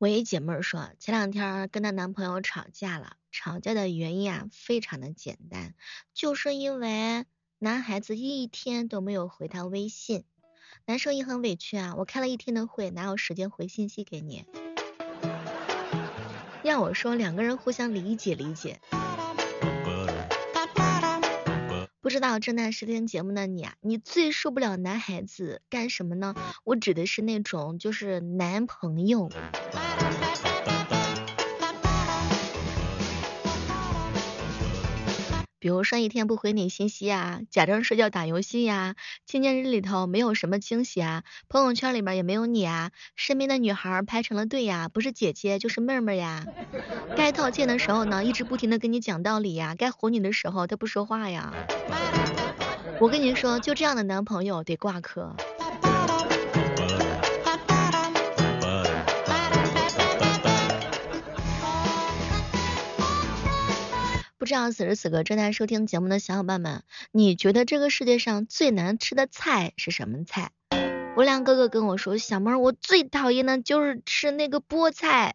[0.00, 5.74] 我一姐妹说，前两天跟她男朋友吵架了，吵架的原因啊非常的简单，
[6.14, 7.26] 就是因为
[7.58, 10.24] 男孩子一天都没有回她微信。
[10.86, 14.46] 男生也很委屈啊，我开了一天的会，哪有时间回信息给你？
[16.62, 18.80] 要我说，两个人互相理解理解。
[22.10, 26.34] 知道正在收听节目的你啊，你最受不了男孩子干什么呢？
[26.64, 29.30] 我指的是那种就是男朋友。
[35.60, 38.96] 比如说一天不回你信息呀，假装睡觉打游戏呀，
[39.26, 46.46] 纪念日里头没有什么惊喜啊，朋友圈里边也没有你啊，身边的女孩排成了队呀，不是姐姐就是妹妹呀，
[47.14, 51.52] 该道歉的时候呢，一直不停的跟你讲道理呀，该哄你的时候他不说话呀，
[52.98, 55.36] 我跟你说，就这样的男朋友得挂科。
[64.40, 70.50] 不知道此时此刻正在收听节目的小伙伴们，你觉得这个世界上最难吃的菜是什么菜？
[71.14, 75.34] 无良哥哥跟我说，小妹儿，我最讨厌的就是吃那个菠菜。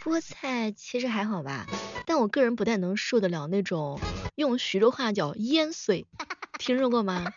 [0.00, 1.66] 菠菜其实还好吧，
[2.06, 3.98] 但我个人不太能受得了那种
[4.36, 6.06] 用徐州话叫腌碎，
[6.60, 7.32] 听说过吗？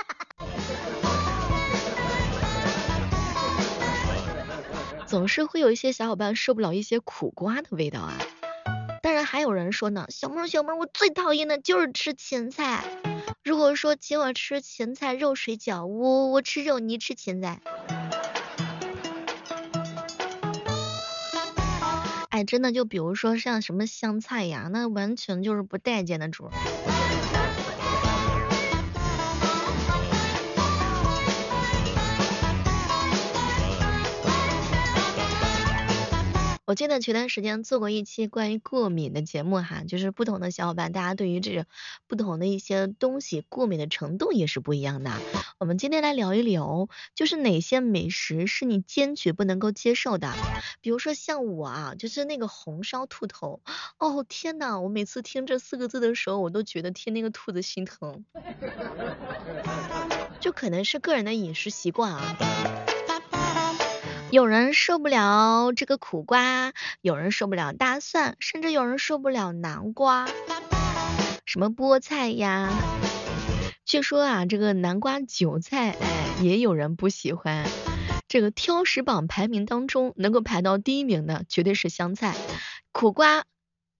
[5.08, 8.20] 总是会有一些小伙伴受不了一些苦瓜的味道啊。
[9.02, 12.84] 当然还有人说呢，小妹儿小妹儿，我最讨厌的就是吃芹菜。
[13.44, 17.62] 如果说请我吃芹菜肉水饺，我我吃肉，你吃芹菜。
[22.30, 26.50] 哎，真的就比如说像什么香菜呀，那完全就是不待见的主。
[36.70, 41.66] 我记得前段时间做过一期关于过敏的节目哈，就是不同的小伙伴，大家对于这个
[42.06, 45.12] 不同的一些东西过敏的程度也是不一样的。
[45.58, 50.32] 我们今天来聊一聊，就是哪些美食是你坚决不能够接受的。
[50.80, 53.62] 比如说像我啊，就是那个红烧兔头，
[53.98, 58.24] 哦天呐，我每次听这四个字的时候，我都觉得替那个兔子心疼。
[60.40, 62.79] 就可能是个人的饮食习惯啊。
[64.32, 70.28] 有人受不了这个苦瓜，有人受不了大蒜，甚至有人受不了南瓜，
[71.46, 72.70] 什么菠菜呀。
[73.86, 77.68] 据说啊，这个南瓜、韭菜，哎，也有人不喜欢。
[78.28, 82.36] 这个挑食榜排名当中，能够排到第一名的绝对是香菜、
[82.92, 83.46] 苦瓜、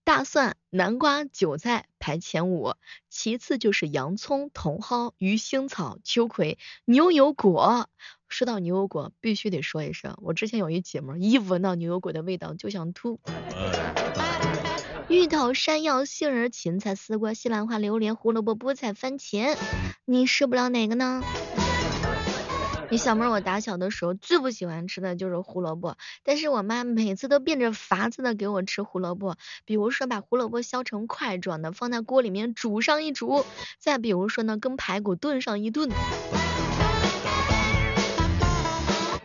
[0.04, 2.74] 大蒜、南瓜、韭菜排前五，
[3.08, 7.88] 其次就是洋葱、茼蒿、鱼腥草、秋葵、牛油果。
[8.30, 13.20] 说到牛油果，必须得说一声，我之前有一姐妹，一闻到牛油果的味道就想吐。
[15.08, 19.56] 芋头、山药、杏仁、芹菜、丝瓜、西兰花、榴莲、胡萝卜、菠菜、番茄，
[20.04, 21.22] 你受不了哪个呢？
[22.88, 33.44] 你小妹，我打小的时候最不喜欢吃的就是胡萝卜，但是我妈每次都变着法子的给我吃胡萝卜，比如说把胡萝卜削成块状的，放在锅里面煮上一煮，
[33.78, 35.88] 再比如说呢，跟排骨炖上一炖。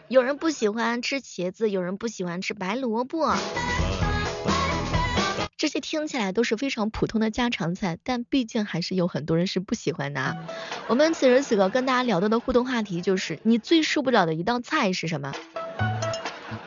[0.07, 3.35] 有人不喜欢吃茄子，有人不喜欢吃白萝卜，
[5.57, 10.35] 这些听起来都是非常普通的家常菜，但毕竟还是有很多人是不喜欢的啊。
[10.87, 15.33] 我们此时此刻跟大家聊到的互动话题就是，你最受不了的一道菜是什么？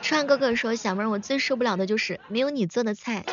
[0.02, 3.24] 川哥哥说，小妹儿，我最受不了的就是没有你做的菜。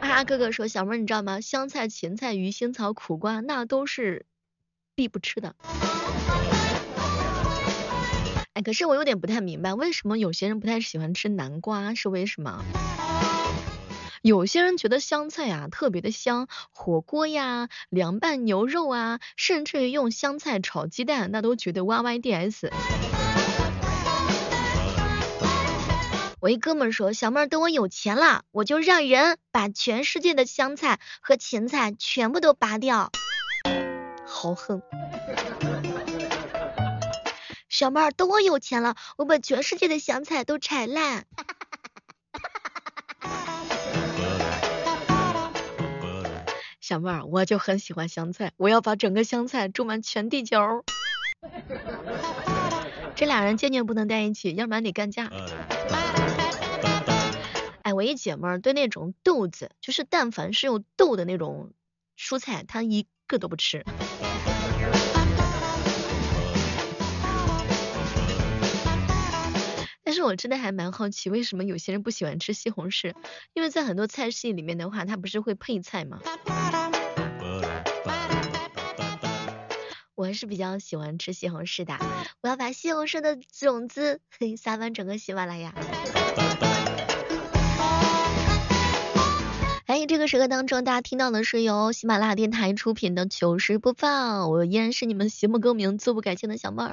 [0.00, 1.40] 啊哥哥说，小妹儿你知道吗？
[1.40, 4.26] 香菜、芹菜、鱼腥草、苦瓜，那都是
[5.00, 5.54] 必不吃的。
[8.52, 12.62] 哎，可是我有点不太明白，为什么有些人不太喜欢吃南瓜，是为什么？
[14.20, 22.70] 有些人觉得香菜啊特别的香，火锅呀、凉拌牛肉啊，甚至于用香菜炒鸡蛋，那都觉得 Y Y D S。
[26.40, 33.10] 我一哥们说，小妹儿等我有钱了，我就让人把全世界的香菜和芹菜全部都拔掉，
[34.40, 34.80] 豪横。
[37.68, 41.26] 小妹儿，等我有钱了，我把全世界的香菜都拆烂。
[46.80, 50.86] 小妹儿，我就很喜欢香菜，我要把整个香菜种满全地球。
[53.14, 55.30] 这俩人坚决不能在一起，要不然得干架。
[57.82, 61.74] 哎，我一姐妹儿对那种豆子，就是但凡是有豆的那种
[62.18, 63.84] 蔬菜，她一个都不吃。
[70.10, 73.14] 但是我真的还蛮好奇，为什么有些人不喜欢吃西红柿？
[73.54, 76.18] 因为在很多菜系里面的话，它不是会配菜吗？
[80.16, 81.94] 我还是比较喜欢吃西红柿的，
[82.42, 84.20] 我要把西红柿的种子
[84.60, 85.72] 撒满整个喜马拉雅。
[89.86, 96.90] 哎，这个时刻当中，大家听到的是由喜马拉雅电台出品的糗事播报，我依然是你们节目更名自不改姓的小妹儿。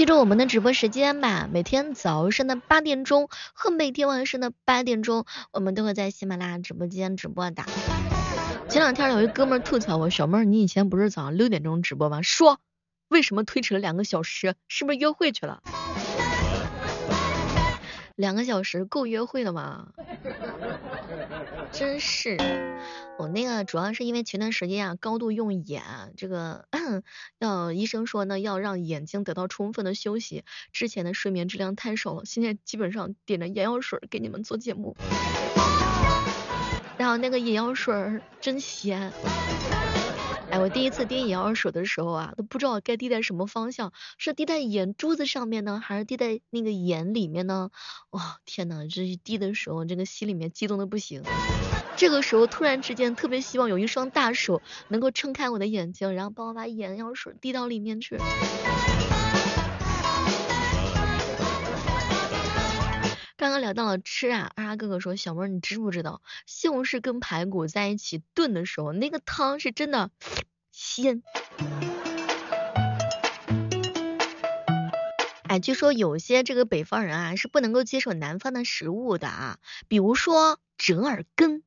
[0.00, 7.64] 记住我们的直播时间吧，每天早上的八点钟和每天晚上的八点钟，我们都会在喜马拉雅直播间直播的。
[8.70, 12.22] 前两天有一哥们吐槽我，小妹，你以前不是早上六点钟直播吗？
[12.22, 12.60] 说
[13.08, 14.54] 为什么推迟了两个小时？
[14.68, 15.62] 是不是约会去了？
[18.16, 19.88] 两个小时够约会的吗？
[21.72, 22.36] 真是，
[23.18, 25.82] 我那个主要是因为前段时间啊高度用眼，
[26.16, 26.66] 这个
[27.38, 34.94] 要医生说呢要让眼睛得到充分的休息，之前的睡眠质量太少了，现在基本上点着眼药水给你们做节目，
[36.98, 39.10] 然后那个眼药水真咸。
[40.60, 47.70] 我第一次滴眼药水的时候啊，都不知道该滴在什么方向，是滴在眼珠子上面呢，还是滴在那个眼里面呢？
[48.10, 51.22] 哇，天呐，这一滴的时候，这个心里面激动的不行。
[51.96, 58.18] 这个时候突然之间特别希望有一双大手能够撑开我的眼睛，然后帮我把眼药水滴到里面去。
[63.38, 70.10] 刚刚聊到了吃啊，二哈哥哥说，小妹你知不知道西红柿跟排骨在一起炖的时候，那个汤是真的
[70.90, 71.22] 鲜。
[75.44, 79.58] 哎，据说有些这个北方人啊是不能够接受南方的食物的啊，
[79.88, 81.62] 比如说折耳根。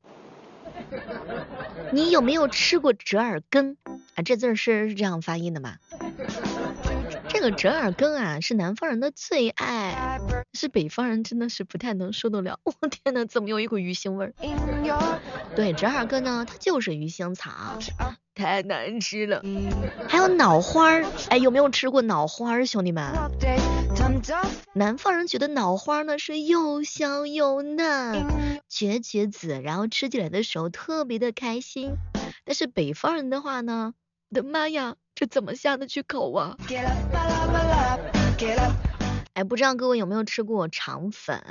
[1.92, 3.76] 你有没有吃过折耳根
[4.14, 4.22] 啊？
[4.22, 5.76] 这字是这样发音的吗？
[7.34, 10.20] 这个折耳根啊，是南方人的最爱，
[10.52, 12.60] 是北方人真的是不太能受得了。
[12.62, 14.32] 我 天呐，怎么有一股鱼腥味儿？
[15.56, 17.50] 对，折耳根呢，它就是鱼腥草，
[18.36, 19.42] 太难吃了。
[20.08, 23.12] 还有脑花儿，哎，有没有吃过脑花儿，兄弟们？
[24.72, 31.96] 南方人觉得脑花呢是又香又嫩，绝绝子，然后吃起来的时候特别的开心。
[32.44, 33.94] 但是北方人的话呢，
[34.30, 34.94] 我的妈呀！
[35.24, 36.54] 这怎么下得去口啊？
[39.32, 41.42] 哎，不知道各位有没有吃过肠粉？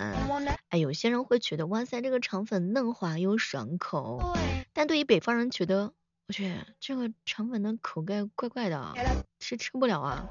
[0.70, 4.38] 哎，有些人会觉得，哇塞，这个肠粉嫩滑又爽口。
[4.74, 5.92] 但对于北方人觉得，
[6.28, 8.94] 我去，这个肠粉的口感怪怪的，
[9.40, 10.30] 是吃不了啊。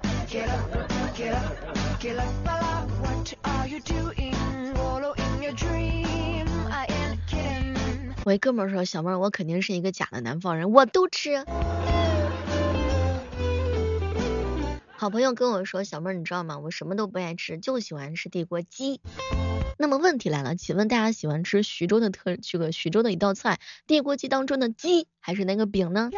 [8.25, 11.45] 我一哥们说，小妹，我肯定是一个假的南方人，我都吃。
[15.03, 16.61] 好朋友跟我说，小妹儿你知道吗？
[16.61, 19.01] 我什么都不爱吃，就喜欢吃地锅鸡。
[19.77, 23.59] 那么问题来了，请问大家喜欢吃徐州的特这个徐州的一道菜
[23.89, 26.09] 地锅鸡当中的鸡，还是那个饼呢？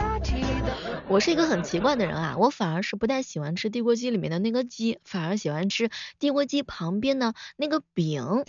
[1.08, 5.88] 我是一个很奇怪的人啊，我反而是不太喜欢吃地锅鸡里面的那个鸡，反而喜欢吃
[6.18, 8.44] 地锅鸡旁边的那个饼。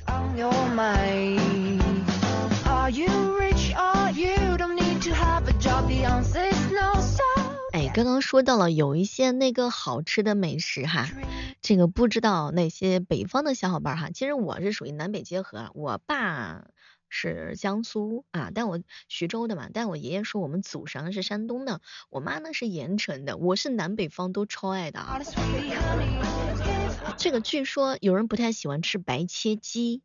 [7.95, 11.07] 刚刚说到了有一些那个好吃的美食哈，
[11.61, 16.65] 这个不知道那些北方的小伙伴哈，其实我是属于南北结合，我爸
[17.07, 21.79] 是江苏啊，但我徐州的嘛，但我爷爷说我们祖上是山东的，
[22.09, 25.21] 我妈呢是盐城的，我是南北方都超爱的啊。
[27.17, 30.01] 这个据说有人不太喜欢吃白切鸡。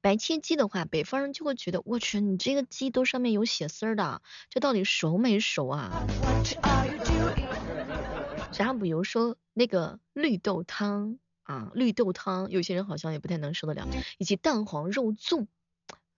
[0.00, 5.90] 白切鸡的话，北方人就会觉得，我去，你这个鸡都上面有血丝儿的，这到底熟没熟啊？
[8.56, 13.86] 然后比如说那个绿豆汤啊，绿豆汤，有些人好像也不太能受得了，
[14.18, 15.46] 以及蛋黄肉粽。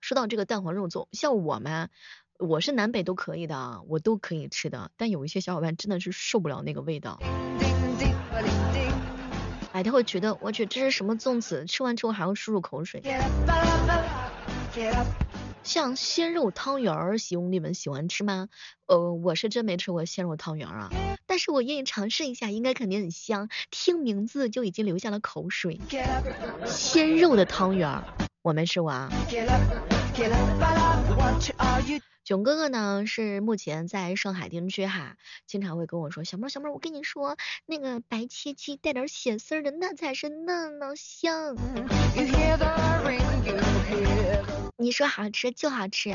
[0.00, 1.90] 说到这个蛋黄肉粽，像我们，
[2.38, 7.18] 我是南北都可以的，我都可以吃的，但有一些小伙伴真的是受不了那个味道。
[9.76, 11.66] 哎，他会觉得我去这是什么粽子？
[11.66, 13.02] 吃完之后还要漱漱口水。
[15.62, 18.48] 像鲜肉汤圆儿，兄弟们喜欢吃吗？
[18.86, 20.90] 呃，我是真没吃过鲜肉汤圆儿啊，
[21.26, 23.50] 但是我愿意尝试一下，应该肯定很香。
[23.70, 25.78] 听名字就已经流下了口水。
[26.64, 28.02] 鲜肉的汤圆儿，
[28.40, 29.10] 我没吃过啊。
[32.24, 41.56] 囧哥哥呢是目前在上海定居哈，经常会跟我说小妹小妹，我跟你说那个白切鸡带点血丝的那才是嫩呢香。
[44.78, 46.10] 你说好吃就好吃。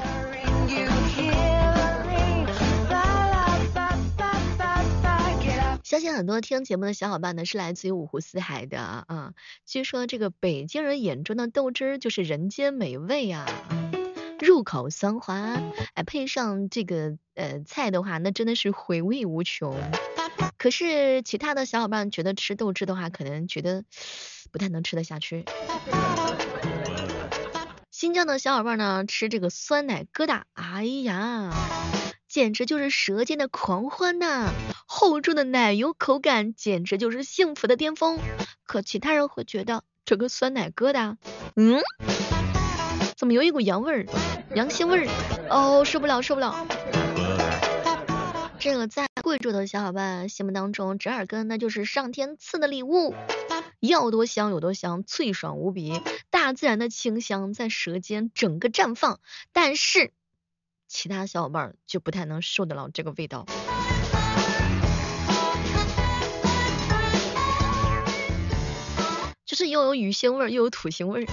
[5.92, 9.34] 相信很多听节目的小伙伴呢是来自于五湖四海的啊。
[9.66, 13.46] 据说这个北京人眼中的豆汁儿就是人间美味啊，
[14.40, 15.62] 入口酸滑，
[15.94, 19.76] 哎，配上这个呃菜的话，那真的是回味无穷。
[20.58, 23.84] 可是其他的小伙伴觉得吃豆汁的话，可能觉得
[24.50, 25.44] 不太能吃得下去。
[27.92, 31.52] 新疆的小伙伴呢，吃这个酸奶疙瘩，哎呀，
[32.32, 34.54] 简直就是舌尖的狂欢呐！
[34.88, 38.20] 厚重的奶油口感，简直就是幸福的巅峰。
[38.66, 41.18] 可其他人会觉得这个酸奶疙瘩，
[41.58, 41.82] 嗯，
[43.18, 44.06] 怎么有一股羊味儿，
[44.56, 45.10] 羊腥味儿？
[45.50, 46.66] 哦，受不了，受不了。
[48.60, 53.14] 这个在贵州的小伙伴心目当中，折耳根那就是上天赐的礼物，
[53.82, 59.20] 要多香有多香，脆爽无比，大自然的清香在舌尖整个绽放。
[59.52, 60.14] 但是
[60.94, 63.46] 其他小伙伴就不太能受得了这个味道，
[69.46, 71.28] 就是又有鱼腥味儿又有土腥味儿。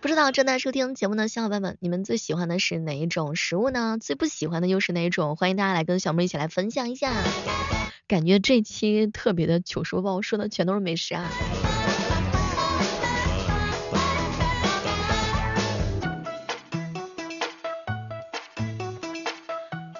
[0.00, 3.96] 不知道正在收听节目的小伙伴们，你们最喜欢的是哪一种食物呢？
[4.00, 5.36] 最不喜欢的又是哪一种？
[5.36, 7.12] 欢迎大家来跟小妹一起来分享一下。
[8.08, 11.30] 感觉这期特别的糗事播报，说的全都是美食啊。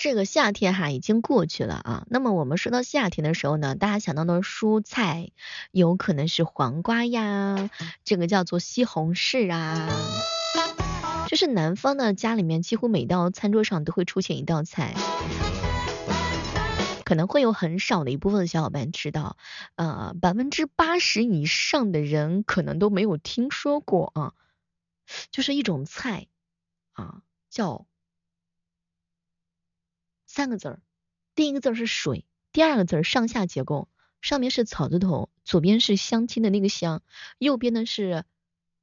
[0.07, 5.33] 这个夏天哈已经过去了啊，那么我们说到夏天的时候呢，大家想到的蔬菜
[5.73, 7.69] 有可能是黄瓜呀，
[8.05, 9.89] 这个叫做西红柿啊，
[11.27, 14.95] 就是南方的家里面几乎每道餐桌上都会出现一道菜，
[17.05, 19.37] 可能会有很少的一部分小伙伴知道，
[19.75, 24.35] 呃，百分之八十以上的人可能都没有听说过啊，
[25.33, 26.29] 就是一种菜
[26.93, 27.89] 啊，叫。
[30.37, 30.81] 三个字儿，
[31.35, 33.89] 第一个字儿是水，第二个字儿上下结构，
[34.21, 37.03] 上面是草字头，左边是相亲的那个相，
[37.39, 38.27] 右边呢是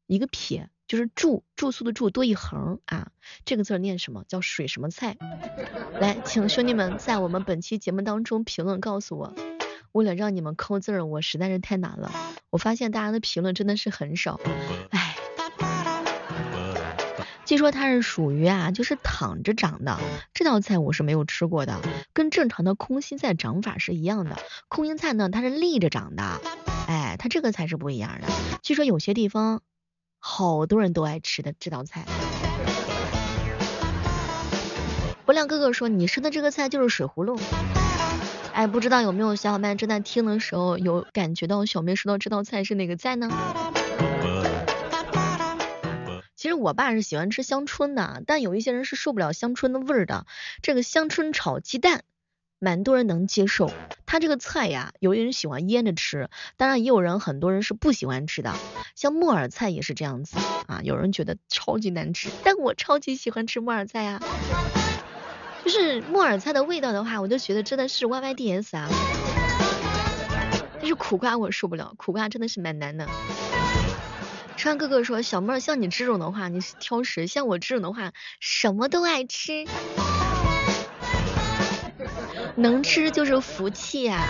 [0.07, 3.11] 一个撇，就是住住宿的住多一横啊，
[3.45, 4.25] 这个字儿念什么？
[4.27, 5.15] 叫水什么菜？
[6.01, 9.35] 来，请兄弟们在我们本期节目当中评论告诉我，
[9.91, 12.11] 为了让你们扣字儿，我实在是太难了，
[12.49, 14.39] 我发现大家的评论真的是很少，
[14.89, 15.02] 哎。
[17.45, 19.99] 据说它是属于啊，就是躺着长的。
[20.33, 21.77] 这道菜我是没有吃过的，
[22.13, 24.37] 跟正常的空心菜长法是一样的。
[24.69, 26.23] 空心菜呢，它是立着长的，
[26.87, 28.27] 哎，它这个菜是不一样的。
[28.61, 29.61] 据说有些地方
[30.19, 32.05] 好多人都爱吃的这道菜。
[35.25, 37.37] 不亮哥哥说，你说的这个菜就是水葫芦。
[38.53, 43.29] 哎，不知道有没有小伙伴正在听的时候有感觉到小妹说到这道菜是哪个菜呢？
[46.43, 50.25] 其实我爸是喜欢吃香椿的，但有一些人是受不了香椿的味儿的。
[50.61, 52.03] 这个香椿炒鸡蛋，
[52.59, 53.71] 蛮多人能接受。
[54.05, 58.53] 他这个菜呀，有的人喜欢腌着吃，当然也有人很多人是不喜欢吃的。
[58.93, 64.21] 像木耳菜也是这样子啊，有人觉得超级难吃，但我超级喜欢吃木耳菜啊。
[65.63, 68.89] 就是木耳菜的味道的话，我就觉得真的是 Y Y D S 啊。
[70.73, 73.07] 但是苦瓜我受不了，苦瓜真的是蛮难的。
[74.55, 79.65] 川哥哥说：“小妹儿，像你这种的话，你是挑食；像我这种的话，什么都爱吃，
[82.55, 84.25] 能吃就是福气呀。”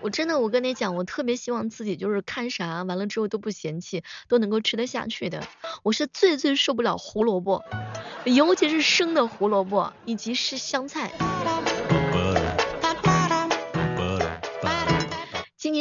[0.00, 5.46] 我真的，我跟你讲，我特别希望自己就是看啥完了之后都不嫌弃，都能够吃得下去的。
[5.82, 7.64] 我是最最受不了胡萝卜，
[8.24, 11.10] 尤其是生的胡萝卜以及是香菜。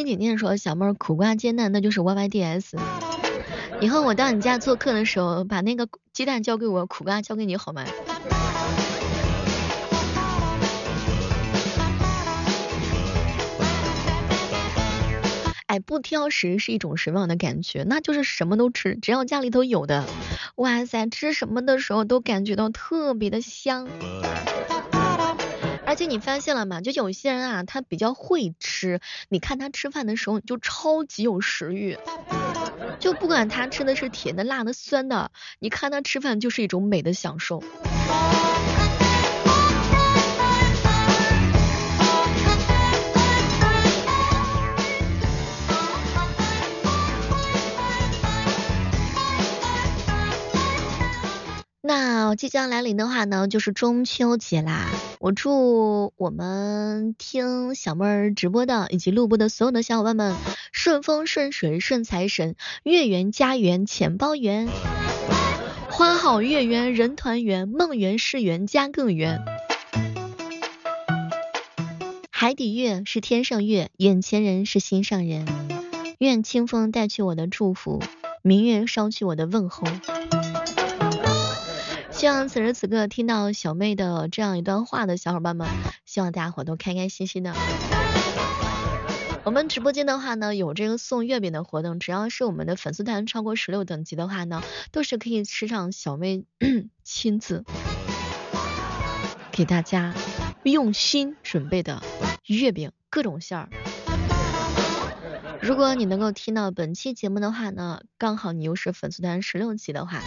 [0.03, 2.77] 年姐姐说，小妹儿苦瓜煎蛋那就是 Y Y D S。
[3.79, 7.85] 以后我到你家做客的时候，把那个鸡蛋交给我，苦瓜交给你好吗？
[15.67, 17.83] 哎，不挑食是一种什么样的感觉？
[17.83, 20.05] 那就是什么都吃，只要家里头有的。
[20.55, 23.87] 哇塞，吃什么的时候都感觉到特别的香。
[25.95, 26.81] 而且你发现了吗？
[26.81, 28.99] 就有些人啊，他比较会吃，
[29.29, 31.97] 你看他吃饭的时候，你就超级有食欲。
[32.99, 37.63] 就不管他吃的是甜的、辣的、酸的，你看他吃饭就是一种美的享受。
[51.87, 54.89] 那即将来临的话呢，就是中秋节啦。
[55.19, 60.35] 我祝我们听小妹儿直播的以及录播的所有的小伙伴们
[60.71, 64.67] 顺风顺水顺财神，月圆家圆钱包圆。
[65.91, 69.45] 花好月圆人团圆，梦圆事圆家更圆。
[72.31, 75.45] 海底月是天上月，眼前人是心上人。
[76.17, 78.01] 愿清风带去我的祝福，
[78.41, 79.85] 明月捎去我的问候。
[82.25, 85.67] 希望此时此刻听到小妹的这样一段话的小伙伴们，
[86.05, 87.53] 希望大家伙都开开心心的。
[89.43, 96.45] 我们直播间的话呢，有这个送月饼的活动，只要是我们的粉丝团超过十六等级的话呢，都是可以吃上小妹
[97.05, 97.63] 亲自
[99.51, 100.15] 给大家
[100.63, 102.01] 用心准备的
[102.47, 103.69] 月饼，各种馅儿。
[105.61, 110.23] 如果你能够听到本期节目的话呢，刚好你又是粉丝团十六级的话，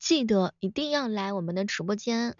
[0.00, 2.34] 记得一定要来我们的直播间，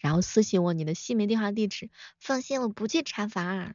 [0.00, 1.88] 然后私信我你的姓名、电话、地址，
[2.20, 3.74] 放心，我不去查房。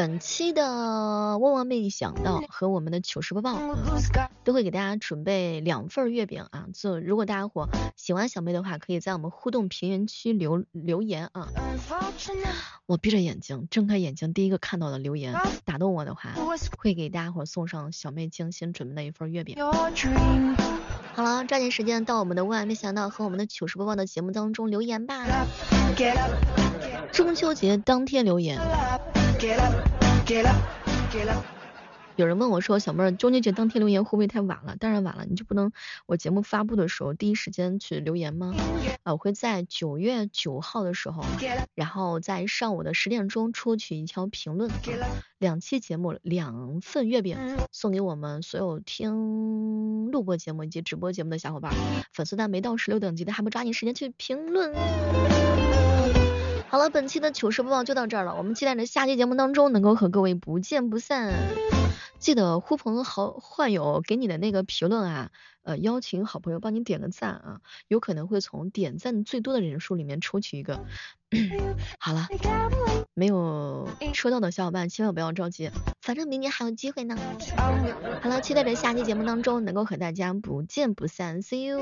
[0.00, 3.58] 本期的万万没想到和我们的糗事播报
[4.44, 6.68] 都会给大家准备两份月饼啊！
[6.72, 11.48] 就如果大家伙喜欢小妹的话，可以在我们互动评论区留留言啊。
[12.86, 15.34] 我闭着眼睛，睁开眼睛，第一个看到的留言
[15.66, 16.32] 打动我的话，
[16.78, 19.54] 会给大家伙送上小妹精心准备的一份月饼。
[21.12, 25.26] 好了，抓紧时间到我们的万万没想到和我们的糗事播报的节目当中留言吧。
[27.12, 28.58] 中秋节当天留言。
[32.16, 34.76] 有人问我说，小妹儿，中秋节当天留言会不会太晚了？
[34.78, 35.72] 当然晚了，你就不能
[36.04, 38.54] 我节目发布的时候第一时间去留言吗？
[39.02, 41.24] 啊，我会在九月九号的时候，
[41.74, 44.70] 然后在上午的十点钟抽取一条评论，
[45.38, 47.38] 两期节目两份月饼
[47.72, 51.72] 送给我们所有听录播节目以及直播节目的小伙伴。
[52.12, 54.74] 粉丝团没到十六等级的，还不抓紧时间去评论？
[56.70, 61.34] 好了，本期的糗事播报就到这儿了，我们期待着下期节目当中能够和各位不见不散。
[62.20, 65.30] 记得呼朋好唤友给你的那个评论啊，
[65.64, 70.84] 呃，邀请好朋友帮你点个赞啊，有可能会从点赞最多的人数里面抽取一个。
[71.98, 72.28] 好了，
[73.14, 75.70] 没有抽到的小伙伴千万不要着急，
[76.02, 77.18] 反正明年还有机会呢。
[78.22, 81.80] 好了，期待着下期节目当中能够和大家不见不散，See you。